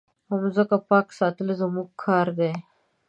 [0.41, 2.51] مځکه پاک ساتل زموږ کار دی.